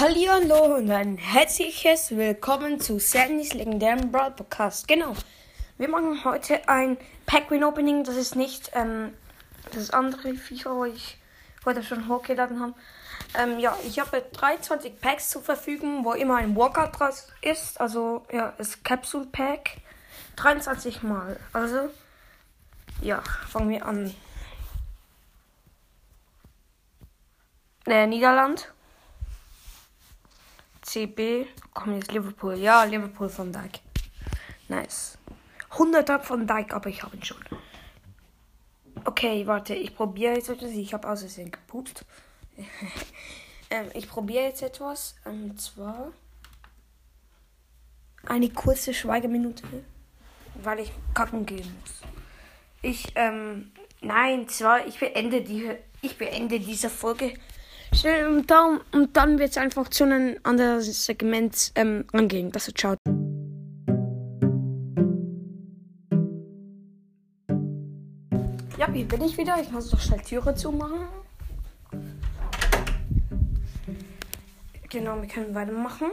Hallo 0.00 0.76
und 0.76 0.90
ein 0.90 1.18
herzliches 1.18 2.16
Willkommen 2.16 2.80
zu 2.80 2.98
Sandys 2.98 3.52
legendären 3.52 4.10
Brawl 4.10 4.30
Podcast. 4.30 4.88
Genau. 4.88 5.12
Wir 5.76 5.90
machen 5.90 6.24
heute 6.24 6.66
ein 6.70 6.96
Pack-Win 7.26 7.64
Opening. 7.64 8.04
Das 8.04 8.16
ist 8.16 8.34
nicht 8.34 8.70
ähm, 8.72 9.12
das 9.74 9.90
andere 9.90 10.32
FIFA, 10.32 10.74
wo 10.74 10.84
ich 10.86 11.18
heute 11.66 11.82
schon 11.82 12.08
hochgeladen 12.08 12.60
habe. 12.60 12.72
Ähm, 13.38 13.58
ja, 13.58 13.76
ich 13.86 13.98
habe 13.98 14.24
23 14.32 15.02
Packs 15.02 15.28
zur 15.28 15.42
Verfügung, 15.42 16.02
wo 16.02 16.14
immer 16.14 16.36
ein 16.36 16.56
Walkout 16.56 16.98
draus 16.98 17.28
ist. 17.42 17.78
Also, 17.78 18.24
ja, 18.32 18.54
das 18.56 18.82
Capsule 18.82 19.26
Pack. 19.26 19.82
23 20.36 21.02
Mal. 21.02 21.38
Also, 21.52 21.90
ja, 23.02 23.22
fangen 23.50 23.68
wir 23.68 23.84
an. 23.84 24.14
Äh, 27.86 28.06
Niederland. 28.06 28.72
CB. 30.90 31.46
Komm 31.72 31.94
jetzt 31.94 32.10
Liverpool. 32.10 32.58
Ja, 32.58 32.82
Liverpool 32.82 33.28
von 33.28 33.52
Dijk. 33.52 33.80
Nice. 34.68 35.18
100 35.70 36.24
von 36.24 36.46
Dijk, 36.46 36.74
aber 36.74 36.88
ich 36.88 37.02
habe 37.02 37.16
ihn 37.16 37.22
schon. 37.22 37.38
Okay, 39.04 39.46
warte, 39.46 39.74
ich 39.74 39.94
probiere 39.94 40.34
jetzt 40.34 40.48
etwas. 40.48 40.70
Ich 40.70 40.92
habe 40.92 41.06
Versehen 41.06 41.52
gepupst. 41.52 42.04
ähm, 43.70 43.86
ich 43.94 44.08
probiere 44.08 44.44
jetzt 44.44 44.62
etwas. 44.62 45.14
Und 45.24 45.60
zwar 45.60 46.12
eine 48.26 48.50
kurze 48.50 48.92
Schweigeminute, 48.92 49.62
weil 50.56 50.80
ich 50.80 50.92
kacken 51.14 51.46
gehen 51.46 51.76
muss. 51.80 52.00
Ich, 52.82 53.12
ähm, 53.14 53.70
nein, 54.00 54.48
zwar, 54.48 54.86
ich 54.86 54.98
beende 54.98 55.42
die, 55.42 55.70
ich 56.02 56.18
beende 56.18 56.58
diese 56.58 56.90
Folge 56.90 57.34
schnell 57.92 58.26
und 58.28 58.50
dann, 58.50 58.80
und 58.92 59.16
dann 59.16 59.38
wird 59.38 59.50
es 59.50 59.58
einfach 59.58 59.88
zu 59.88 60.04
einem 60.04 60.36
anderen 60.42 60.80
Segment 60.80 61.72
ähm, 61.74 62.04
angehen. 62.12 62.50
Das 62.52 62.68
ist 62.68 62.78
ciao. 62.78 62.96
Ja, 68.78 68.90
hier 68.90 69.06
bin 69.06 69.22
ich 69.22 69.36
wieder. 69.36 69.60
Ich 69.60 69.70
muss 69.70 69.90
doch 69.90 70.00
schnell 70.00 70.20
Türe 70.20 70.54
zumachen. 70.54 71.06
Genau, 74.88 75.20
wir 75.20 75.28
können 75.28 75.54
weitermachen. 75.54 76.10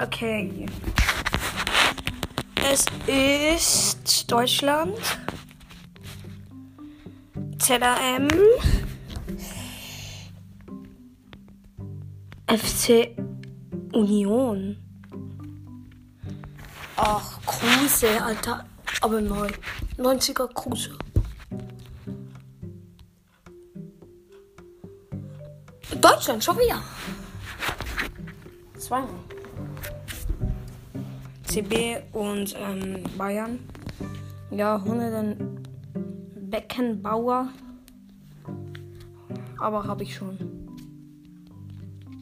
Okay. 0.00 0.66
Es 2.70 2.86
ist 3.06 4.30
Deutschland. 4.30 4.98
ZAM. 7.64 8.28
FC 12.46 13.16
Union. 13.94 14.76
Ach, 16.96 17.40
Kruse, 17.46 18.22
Alter. 18.22 18.66
Aber 19.00 19.22
neu. 19.22 19.48
90er 19.96 20.46
Kruse. 20.52 20.90
Deutschland, 26.02 26.44
schon 26.44 26.58
wieder. 26.58 26.82
Zweimal. 28.76 29.08
CB 31.44 32.02
und 32.12 32.54
ähm, 32.58 33.04
Bayern. 33.16 33.58
Ja, 34.50 34.76
100 34.76 35.38
Beckenbauer. 36.54 37.48
Aber 39.58 39.84
habe 39.88 40.04
ich 40.04 40.14
schon. 40.14 40.38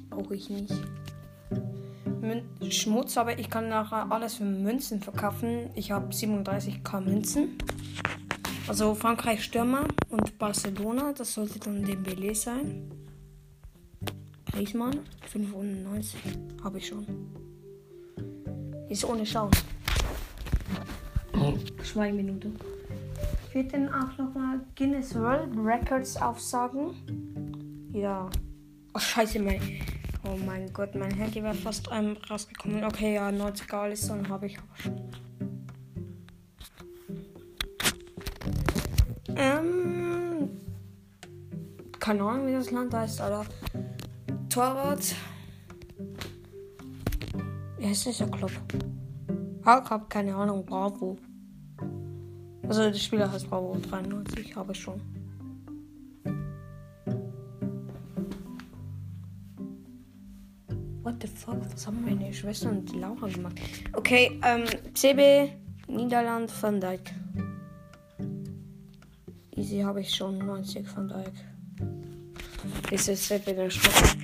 Brauche 0.08 0.34
ich 0.34 0.48
nicht. 0.48 0.72
Mün 2.22 2.42
Schmutz, 2.70 3.18
aber 3.18 3.38
ich 3.38 3.50
kann 3.50 3.68
nachher 3.68 4.10
alles 4.10 4.36
für 4.36 4.44
Münzen 4.44 5.02
verkaufen. 5.02 5.68
Ich 5.74 5.90
habe 5.90 6.14
37k 6.14 7.00
Münzen. 7.02 7.58
Also 8.66 8.94
Frankreich 8.94 9.44
Stürmer 9.44 9.86
und 10.08 10.38
Barcelona, 10.38 11.12
das 11.12 11.34
sollte 11.34 11.58
dann 11.58 11.84
Dembele 11.84 12.34
sein. 12.34 12.90
Griezmann, 14.50 15.00
95, 15.26 16.18
habe 16.64 16.78
ich 16.78 16.86
schon. 16.86 17.06
Ist 18.88 19.04
ohne 19.04 19.24
Chance. 19.24 19.62
Schweigeminute. 21.82 22.50
Ich 23.52 23.56
würde 23.56 23.68
dann 23.68 23.88
auch 23.90 24.16
nochmal 24.16 24.60
Guinness 24.76 25.14
World 25.14 25.50
Records 25.54 26.16
aufsagen. 26.16 26.94
Ja. 27.92 28.30
Oh, 28.94 28.98
scheiße, 28.98 29.40
mein. 29.40 29.60
Oh 30.24 30.38
mein 30.46 30.72
Gott, 30.72 30.94
mein 30.94 31.10
Handy 31.10 31.42
wäre 31.42 31.52
fast 31.52 31.92
einem 31.92 32.16
rausgekommen. 32.30 32.82
Okay, 32.82 33.16
ja, 33.16 33.28
90er 33.28 33.74
Allison 33.74 34.26
habe 34.26 34.46
ich 34.46 34.56
aber 34.56 34.74
schon. 34.78 35.00
Ähm. 39.36 40.48
Keine 42.00 42.22
Ahnung, 42.22 42.46
wie 42.46 42.52
das 42.52 42.70
Land 42.70 42.94
heißt, 42.94 43.20
Alter. 43.20 43.44
Torwart. 44.48 45.14
Wie 47.76 47.86
heißt 47.86 48.06
dieser 48.06 48.28
Club? 48.28 48.52
Hulk 49.66 49.90
hab 49.90 50.08
keine 50.08 50.34
Ahnung, 50.34 50.64
Bravo. 50.64 51.18
Also 52.68 52.82
der 52.82 52.94
Spieler 52.94 53.30
heißt 53.30 53.48
Bravo 53.50 53.76
93, 53.90 54.54
habe 54.56 54.72
ich 54.72 54.80
schon. 54.80 55.00
What 61.02 61.16
the 61.20 61.26
fuck? 61.26 61.58
Was 61.72 61.86
haben 61.86 62.04
meine 62.04 62.32
Schwester 62.32 62.70
und 62.70 62.94
Laura 62.94 63.26
gemacht? 63.26 63.60
Okay, 63.92 64.40
ähm, 64.44 64.64
CB, 64.94 65.50
Niederland, 65.88 66.50
Van 66.62 66.80
Dijk. 66.80 67.12
Easy 69.56 69.80
habe 69.80 70.00
ich 70.00 70.14
schon, 70.14 70.38
90 70.38 70.96
Van 70.96 71.08
Dijk. 71.08 71.32
Ist 72.92 73.06
CB 73.06 73.54
der 73.54 73.70
Stadt. 73.70 74.16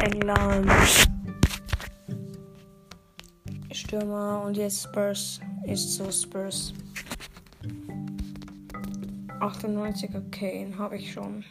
England. 0.00 0.68
Stürmer 3.70 4.42
und 4.44 4.56
jetzt 4.56 4.82
Spurs 4.82 5.40
ist 5.66 5.94
so 5.94 6.10
Spurs. 6.10 6.72
98er 9.40 10.30
Kane 10.30 10.78
habe 10.78 10.96
ich 10.96 11.12
schon. 11.12 11.44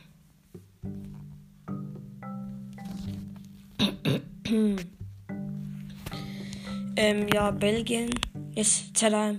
ähm, 6.96 7.28
ja, 7.34 7.52
Belgien 7.52 8.10
ist 8.56 8.96
Zellheim. 8.96 9.38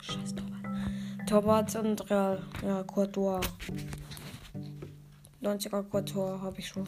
Scheiß 0.00 0.34
Torwart. 0.34 1.28
Torwart 1.28 1.76
und 1.76 2.10
Real. 2.10 2.42
Ja, 2.62 2.82
Courtois. 2.82 3.40
90er 5.42 5.82
Courtois 5.82 6.40
habe 6.40 6.58
ich 6.58 6.68
schon. 6.68 6.86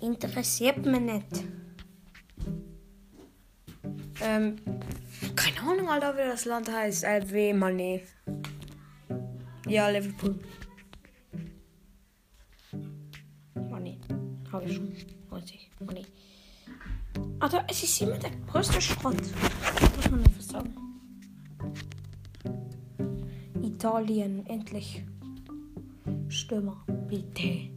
Interessiert 0.00 0.84
mich 0.84 1.00
nicht. 1.00 1.44
Ähm, 4.20 4.56
keine 5.38 5.60
Ahnung, 5.60 5.88
Alter, 5.88 6.14
wie 6.16 6.28
das 6.28 6.44
Land 6.44 6.70
heißt. 6.70 7.04
LW 7.04 7.52
Money. 7.54 8.02
Ja, 9.68 9.88
Liverpool. 9.88 10.38
Money. 13.54 13.98
Habe 14.50 14.64
ich 14.64 14.74
schon. 14.74 14.92
90. 15.30 15.70
Money. 15.80 16.06
Alter, 17.38 17.64
es 17.68 17.82
ist 17.84 18.02
immer 18.02 18.18
der 18.18 18.30
größte 18.50 18.80
Schrott. 18.80 19.16
Muss 19.96 20.10
man 20.10 20.24
einfach 20.24 20.40
sagen. 20.40 20.74
Italien, 23.62 24.44
endlich. 24.46 25.04
Stürmer, 26.28 26.84
bitte. 27.08 27.70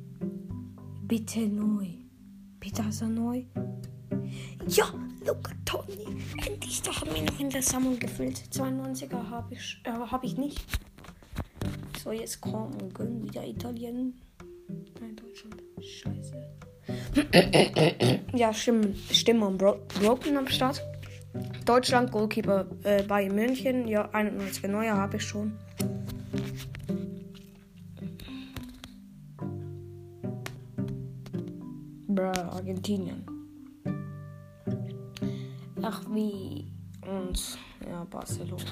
Bitte 1.04 1.42
neu. 1.42 1.88
Bitte 2.60 2.84
er 3.02 3.08
neu. 3.08 3.44
Ja, 4.68 4.86
Luca 5.26 5.52
Toni. 5.72 6.22
Endlich, 6.46 6.82
da 6.82 6.92
haben 7.00 7.16
wir 7.16 7.22
noch 7.22 7.40
in 7.40 7.50
der 7.50 7.62
Sammlung 7.62 7.98
gefüllt. 7.98 8.42
92er 8.52 9.30
habe 9.30 9.54
ich, 9.54 9.82
äh, 9.86 9.92
hab 9.92 10.24
ich 10.24 10.38
nicht. 10.38 10.60
So, 12.04 12.12
jetzt 12.12 12.42
komm 12.42 12.76
und 12.82 12.94
gönn 12.94 13.24
wieder 13.24 13.48
Italien. 13.48 14.20
Nein, 15.00 15.16
Deutschland. 15.16 15.64
Scheiße. 15.80 16.36
ja. 18.34 18.54
Stimme 18.54 19.52
Bro 19.52 19.80
Broken 20.00 20.38
am 20.38 20.48
Start. 20.48 20.84
Deutschland, 21.66 22.12
Goalkeeper 22.12 22.66
äh, 22.84 23.04
Bayern 23.04 23.34
München. 23.34 23.88
Ja, 23.88 24.10
91er 24.10 24.68
Neuer 24.68 24.98
habe 24.98 25.18
ich 25.18 25.24
schon. 25.24 25.54
Bruh, 32.10 32.26
Argentinien. 32.26 33.31
Ach 35.82 36.02
wie. 36.10 36.68
Und 37.02 37.58
ja, 37.88 38.04
Barcelona. 38.06 38.64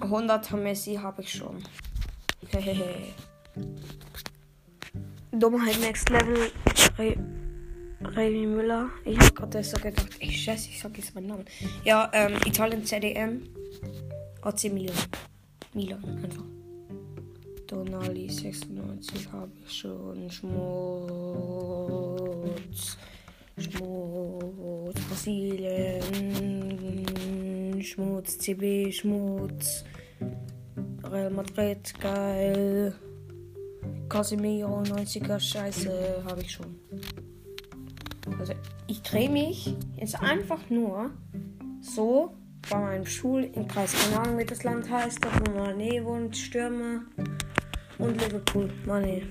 100er 0.00 0.56
Messi 0.56 0.94
habe 0.94 1.22
ich 1.22 1.32
schon. 1.32 1.62
Hehehe. 2.48 3.14
Dummheit 5.32 5.80
Next 5.80 6.08
Level. 6.10 6.50
Re 6.98 7.16
Revi 8.00 8.46
Müller. 8.46 8.90
Ich 9.04 9.18
habe 9.18 9.32
gerade 9.32 9.64
so 9.64 9.76
gedacht, 9.76 10.08
ey, 10.20 10.30
scheiße, 10.30 10.68
ich 10.70 10.80
sag 10.80 10.96
jetzt 10.96 11.14
meinen 11.14 11.26
Namen. 11.26 11.44
Ja, 11.84 12.08
ähm, 12.14 12.36
Italien 12.46 12.84
CDM. 12.84 13.42
AC 14.42 14.64
Milan. 14.72 14.94
Milan, 15.74 16.04
einfach. 16.22 16.44
Donali 17.66 18.30
96 18.30 19.32
habe 19.32 19.52
ich 19.66 19.72
schon. 19.72 20.30
Schmutz. 20.30 20.58
Schmutz. 23.58 25.00
Brasilien. 25.08 26.02
Schmutz. 27.82 28.38
CB. 28.38 28.92
Schmutz. 28.92 29.84
Real 31.04 31.30
Madrid. 31.30 31.92
Geil. 32.00 32.94
Casemiro 34.08 34.82
90er. 34.82 35.38
Scheiße. 35.40 36.22
Habe 36.24 36.42
ich 36.42 36.52
schon. 36.52 36.78
Also 38.38 38.52
ich 38.86 39.02
drehe 39.02 39.30
mich 39.30 39.74
jetzt 39.96 40.20
einfach 40.20 40.70
nur 40.70 41.10
so 41.80 42.34
bei 42.70 42.78
meinem 42.78 43.06
Schul 43.06 43.44
im 43.54 43.66
Kreis. 43.66 43.94
Keine 43.94 44.20
Ahnung, 44.20 44.38
wie 44.38 44.44
das 44.44 44.62
Land 44.64 44.90
heißt, 44.90 45.24
da 45.24 45.28
wo 45.40 45.44
Mané 45.58 46.04
wohnt, 46.04 46.36
Stürmer 46.36 47.02
und 47.98 48.20
Liverpool. 48.20 48.70
Mané. 48.86 49.22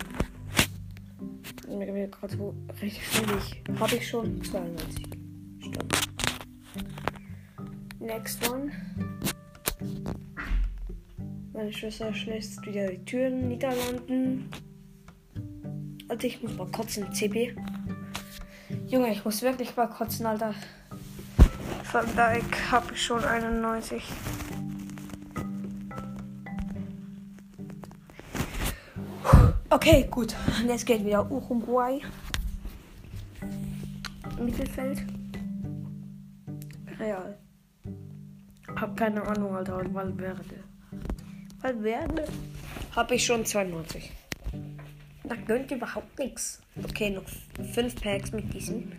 Mir 1.68 1.94
wird 1.94 2.14
gerade 2.14 2.38
so 2.38 2.56
richtig 2.82 3.06
schwierig. 3.06 3.64
Habe 3.80 3.96
ich 3.96 4.08
schon 4.08 4.42
92 4.44 5.06
Stunden. 5.60 5.88
Next 8.00 8.50
one. 8.50 8.72
Meine 11.52 11.74
Schwester 11.74 12.14
schließt 12.14 12.66
wieder 12.66 12.88
die 12.90 13.04
Türen 13.04 13.50
Niederlanden. 13.50 14.50
Also 16.08 16.28
ich 16.28 16.42
muss 16.42 16.56
mal 16.56 16.68
kotzen, 16.68 17.12
CB. 17.12 17.56
Junge, 18.88 19.12
ich 19.12 19.26
muss 19.26 19.42
wirklich 19.42 19.76
mal 19.76 19.88
kotzen, 19.88 20.26
Alter. 20.26 20.54
Van 21.92 22.06
Dijk 22.16 22.72
habe 22.72 22.94
ich 22.94 23.04
schon 23.04 23.24
91. 23.24 24.04
Okay, 29.70 30.08
gut. 30.10 30.34
Und 30.62 30.70
jetzt 30.70 30.86
geht 30.86 31.06
wieder 31.06 31.30
Uruguay. 31.30 32.00
Mittelfeld. 34.40 35.04
Real. 36.98 37.38
Hab 38.76 38.96
keine 38.96 39.22
Ahnung, 39.24 39.56
Alter. 39.56 39.78
Und 39.78 39.94
Valverde. 39.94 40.64
Valverde. 41.60 42.26
Habe 42.96 43.16
ich 43.16 43.26
schon 43.26 43.46
92. 43.46 44.12
Da 45.26 45.36
gönnt 45.36 45.70
überhaupt 45.70 46.18
nichts. 46.18 46.62
Okay, 46.84 47.10
noch 47.10 47.26
5 47.74 48.02
Packs 48.02 48.32
mit 48.32 48.54
diesem. 48.54 48.94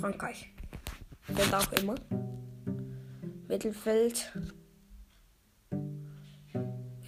Frankreich. 0.00 0.50
Und 1.28 1.54
auch 1.54 1.72
immer. 1.72 1.96
Mittelfeld. 3.46 4.32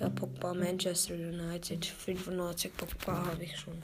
Ja, 0.00 0.08
Pogba, 0.08 0.54
Manchester 0.54 1.14
United. 1.14 1.84
95 1.84 2.76
Pogba 2.76 3.26
habe 3.26 3.42
ich 3.42 3.56
schon. 3.58 3.82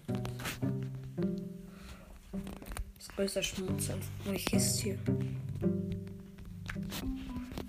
Das 2.96 3.08
größte 3.16 3.42
Schmutz. 3.42 3.90
Welches 4.24 4.66
ist 4.66 4.80
hier? 4.80 4.98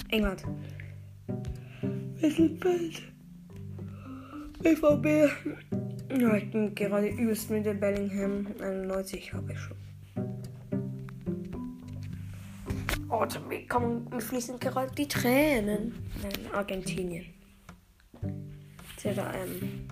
England. 0.09 0.43
Mittelfeld. 2.21 3.01
BVB. 4.61 5.05
Ja, 6.19 6.35
ich 6.35 6.51
bin 6.51 6.75
gerade 6.75 7.07
übelst 7.07 7.49
mit 7.49 7.65
der 7.65 7.73
Bellingham. 7.73 8.47
91 8.61 9.33
habe 9.33 9.53
ich 9.53 9.59
schon. 9.59 9.77
Oh, 13.09 13.25
mir, 13.47 13.65
kommen, 13.67 14.07
mir 14.11 14.21
fließen 14.21 14.59
gerade 14.59 14.93
die 14.93 15.07
Tränen. 15.07 15.95
Nein, 16.21 16.53
Argentinien. 16.53 17.34
ZRM. 19.05 19.85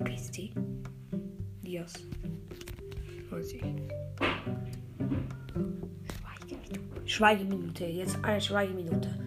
Wie 0.00 0.14
ist 0.14 0.36
die? 0.36 0.52
Diaz. 1.62 1.94
90. 3.30 3.62
Schweigeminute. 7.06 7.06
Schweigeminute. 7.06 7.84
Jetzt 7.86 8.22
eine 8.22 8.38
Schweigeminute. 8.38 9.18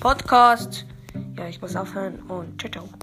Podcast. 0.00 0.86
Ja, 1.36 1.46
ich 1.48 1.60
muss 1.60 1.76
aufhören 1.76 2.20
und 2.22 2.58
ciao, 2.58 2.70
ciao. 2.72 3.01